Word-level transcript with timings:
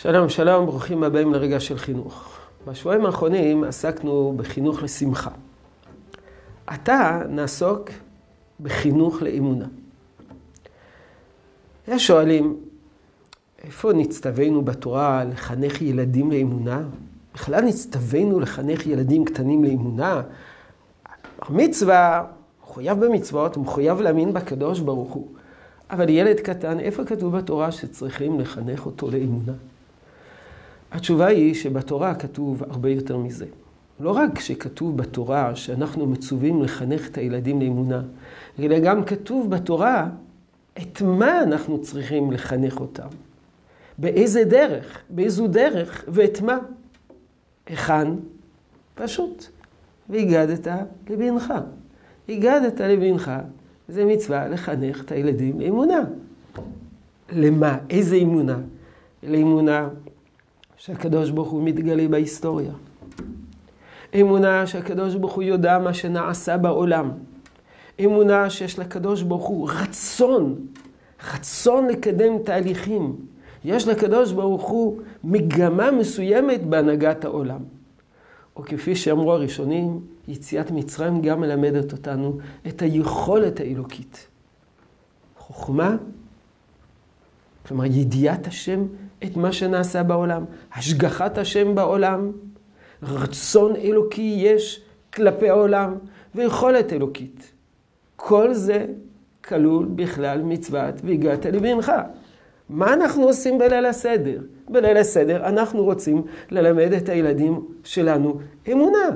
שלום, 0.00 0.28
שלום, 0.28 0.66
ברוכים 0.66 1.02
הבאים 1.02 1.34
לרגע 1.34 1.60
של 1.60 1.78
חינוך. 1.78 2.38
בשבועיים 2.66 3.06
האחרונים 3.06 3.64
עסקנו 3.64 4.34
בחינוך 4.36 4.82
לשמחה. 4.82 5.30
עתה 6.66 7.22
נעסוק 7.28 7.90
בחינוך 8.60 9.22
לאמונה. 9.22 9.66
יש 11.88 12.06
שואלים, 12.06 12.56
איפה 13.64 13.92
נצטווינו 13.92 14.62
בתורה 14.62 15.24
לחנך 15.24 15.82
ילדים 15.82 16.32
לאמונה? 16.32 16.82
בכלל 17.34 17.64
נצטווינו 17.64 18.40
לחנך 18.40 18.86
ילדים 18.86 19.24
קטנים 19.24 19.64
לאמונה? 19.64 20.22
המצווה, 21.38 22.24
מחויב 22.62 23.04
במצוות, 23.04 23.56
מחויב 23.56 24.00
להאמין 24.00 24.32
בקדוש 24.32 24.80
ברוך 24.80 25.12
הוא. 25.12 25.28
אבל 25.90 26.08
ילד 26.08 26.40
קטן, 26.40 26.80
איפה 26.80 27.04
כתוב 27.04 27.36
בתורה 27.36 27.72
שצריכים 27.72 28.40
לחנך 28.40 28.86
אותו 28.86 29.10
לאמונה? 29.10 29.52
התשובה 30.92 31.26
היא 31.26 31.54
שבתורה 31.54 32.14
כתוב 32.14 32.62
הרבה 32.62 32.90
יותר 32.90 33.16
מזה. 33.16 33.46
לא 34.00 34.10
רק 34.10 34.38
שכתוב 34.38 34.96
בתורה 34.96 35.56
שאנחנו 35.56 36.06
מצווים 36.06 36.62
לחנך 36.62 37.08
את 37.08 37.18
הילדים 37.18 37.60
לאמונה, 37.60 38.02
אלא 38.58 38.78
גם 38.78 39.04
כתוב 39.04 39.50
בתורה 39.50 40.08
את 40.78 41.02
מה 41.02 41.42
אנחנו 41.42 41.82
צריכים 41.82 42.32
לחנך 42.32 42.80
אותם. 42.80 43.08
באיזה 43.98 44.44
דרך, 44.44 45.02
באיזו 45.10 45.46
דרך 45.46 46.04
ואת 46.08 46.40
מה. 46.40 46.58
היכן? 47.66 48.08
פשוט. 48.94 49.44
והגדת 50.08 50.66
לבנך. 51.10 51.54
הגדת 52.28 52.80
לבנך, 52.80 53.30
זה 53.88 54.04
מצווה 54.04 54.48
לחנך 54.48 55.04
את 55.04 55.12
הילדים 55.12 55.60
לאמונה. 55.60 56.00
למה? 57.32 57.78
איזה 57.90 58.16
אמונה? 58.16 58.58
לאמונה 59.22 59.88
שהקדוש 60.78 61.30
ברוך 61.30 61.48
הוא 61.48 61.62
מתגלה 61.62 62.08
בהיסטוריה. 62.08 62.72
אמונה 64.14 64.66
שהקדוש 64.66 65.14
ברוך 65.14 65.32
הוא 65.32 65.42
יודע 65.42 65.78
מה 65.78 65.94
שנעשה 65.94 66.56
בעולם. 66.56 67.10
אמונה 68.04 68.50
שיש 68.50 68.78
לקדוש 68.78 69.22
ברוך 69.22 69.46
הוא 69.46 69.70
רצון, 69.70 70.66
רצון 71.34 71.88
לקדם 71.88 72.38
תהליכים. 72.44 73.16
יש 73.64 73.88
לקדוש 73.88 74.32
ברוך 74.32 74.68
הוא 74.68 75.00
מגמה 75.24 75.90
מסוימת 75.90 76.66
בהנהגת 76.66 77.24
העולם. 77.24 77.60
או 78.56 78.62
כפי 78.62 78.96
שאמרו 78.96 79.32
הראשונים, 79.32 80.00
יציאת 80.28 80.70
מצרים 80.70 81.22
גם 81.22 81.40
מלמדת 81.40 81.92
אותנו 81.92 82.38
את 82.66 82.82
היכולת 82.82 83.60
האלוקית. 83.60 84.26
חוכמה, 85.38 85.96
כלומר 87.66 87.84
ידיעת 87.84 88.46
השם 88.46 88.86
את 89.24 89.36
מה 89.36 89.52
שנעשה 89.52 90.02
בעולם, 90.02 90.44
השגחת 90.74 91.38
השם 91.38 91.74
בעולם, 91.74 92.32
רצון 93.02 93.76
אלוקי 93.76 94.34
יש 94.38 94.82
כלפי 95.14 95.48
העולם 95.48 95.94
ויכולת 96.34 96.92
אלוקית. 96.92 97.52
כל 98.16 98.54
זה 98.54 98.86
כלול 99.44 99.86
בכלל 99.94 100.42
מצוות 100.42 100.94
והגעת 101.04 101.46
לבנך. 101.46 101.92
מה 102.68 102.94
אנחנו 102.94 103.24
עושים 103.24 103.58
בליל 103.58 103.86
הסדר? 103.86 104.40
בליל 104.68 104.96
הסדר 104.96 105.48
אנחנו 105.48 105.84
רוצים 105.84 106.22
ללמד 106.50 106.92
את 106.92 107.08
הילדים 107.08 107.60
שלנו 107.84 108.40
אמונה. 108.72 109.08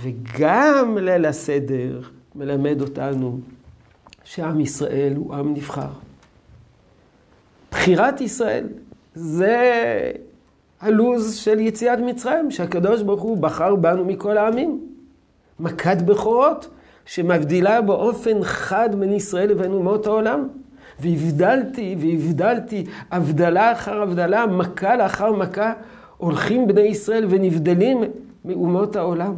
וגם 0.00 0.98
ליל 0.98 1.26
הסדר 1.26 2.00
מלמד 2.34 2.80
אותנו 2.80 3.38
שעם 4.24 4.60
ישראל 4.60 5.12
הוא 5.16 5.34
עם 5.34 5.54
נבחר. 5.54 6.07
בחירת 7.78 8.20
ישראל 8.20 8.66
זה 9.14 9.56
הלוז 10.80 11.34
של 11.34 11.60
יציאת 11.60 11.98
מצרים, 11.98 12.50
שהקדוש 12.50 13.02
ברוך 13.02 13.22
הוא 13.22 13.36
בחר 13.36 13.74
בנו 13.74 14.04
מכל 14.04 14.38
העמים. 14.38 14.80
מכת 15.60 16.02
בכורות 16.02 16.68
שמבדילה 17.06 17.80
באופן 17.80 18.42
חד 18.42 18.88
בין 18.98 19.12
ישראל 19.12 19.50
לבין 19.50 19.72
אומות 19.72 20.06
העולם. 20.06 20.48
והבדלתי 21.00 21.96
והבדלתי 21.98 22.84
הבדלה 23.10 23.72
אחר 23.72 24.02
הבדלה, 24.02 24.46
מכה 24.46 24.96
לאחר 24.96 25.32
מכה, 25.32 25.72
הולכים 26.16 26.66
בני 26.66 26.80
ישראל 26.80 27.26
ונבדלים 27.28 28.00
מאומות 28.44 28.96
העולם. 28.96 29.34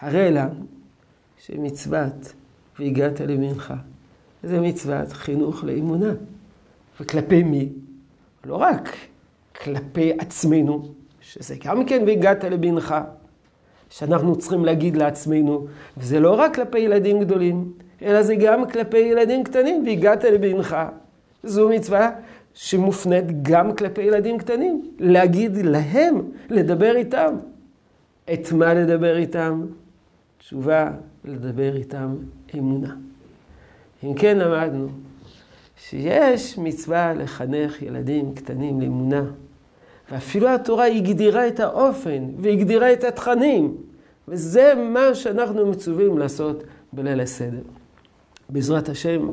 הרי 0.00 0.30
לנו 0.30 0.64
שמצוות 1.38 2.32
והגעת 2.78 3.20
למנחה, 3.20 3.74
זה 4.42 4.60
מצוות 4.60 5.12
חינוך 5.12 5.64
לאמונה. 5.64 6.12
וכלפי 7.00 7.42
מי? 7.42 7.68
לא 8.44 8.56
רק 8.56 8.96
כלפי 9.62 10.12
עצמנו, 10.18 10.82
שזה 11.20 11.54
גם 11.64 11.84
כן 11.84 12.02
והגעת 12.06 12.44
לבנך, 12.44 12.94
שאנחנו 13.90 14.36
צריכים 14.36 14.64
להגיד 14.64 14.96
לעצמנו, 14.96 15.66
וזה 15.96 16.20
לא 16.20 16.34
רק 16.40 16.54
כלפי 16.54 16.78
ילדים 16.78 17.20
גדולים, 17.20 17.72
אלא 18.02 18.22
זה 18.22 18.34
גם 18.34 18.70
כלפי 18.70 18.98
ילדים 18.98 19.44
קטנים, 19.44 19.84
והגעת 19.86 20.24
לבנך. 20.24 20.76
זו 21.42 21.68
מצווה 21.68 22.10
שמופנית 22.54 23.42
גם 23.42 23.76
כלפי 23.76 24.02
ילדים 24.02 24.38
קטנים, 24.38 24.82
להגיד 24.98 25.56
להם, 25.56 26.20
לדבר 26.50 26.96
איתם. 26.96 27.34
את 28.32 28.52
מה 28.52 28.74
לדבר 28.74 29.16
איתם? 29.16 29.66
תשובה, 30.38 30.90
לדבר 31.24 31.76
איתם 31.76 32.14
אמונה. 32.54 32.94
אם 34.04 34.14
כן 34.14 34.38
למדנו 34.38 34.88
שיש 35.76 36.58
מצווה 36.58 37.14
לחנך 37.14 37.82
ילדים 37.82 38.34
קטנים 38.34 38.80
לאמונה. 38.80 39.24
ואפילו 40.10 40.48
התורה 40.48 40.86
הגדירה 40.86 41.48
את 41.48 41.60
האופן 41.60 42.28
והגדירה 42.38 42.92
את 42.92 43.04
התכנים. 43.04 43.76
וזה 44.28 44.72
מה 44.92 45.14
שאנחנו 45.14 45.66
מצווים 45.66 46.18
לעשות 46.18 46.64
בליל 46.92 47.20
הסדר. 47.20 47.62
בעזרת 48.48 48.88
השם, 48.88 49.28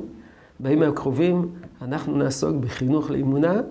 בימים 0.59 0.89
הקרובים 0.89 1.51
אנחנו 1.81 2.17
נעסוק 2.17 2.55
בחינוך 2.55 3.11
לאמונה, 3.11 3.61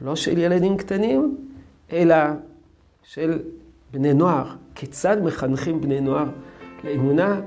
לא 0.00 0.16
של 0.16 0.38
ילדים 0.38 0.76
קטנים, 0.76 1.36
אלא 1.92 2.16
של 3.02 3.38
בני 3.92 4.14
נוער. 4.14 4.54
כיצד 4.74 5.16
מחנכים 5.22 5.80
בני 5.80 6.00
נוער 6.00 6.26
לאמונה? 6.84 7.40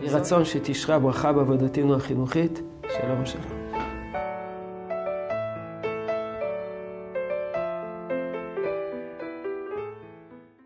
יהי 0.00 0.08
רצון 0.08 0.44
שתשרה 0.44 0.98
ברכה 0.98 1.32
בעבודתנו 1.32 1.94
החינוכית. 1.94 2.60
שלום 2.88 3.26
שלום. 3.26 3.55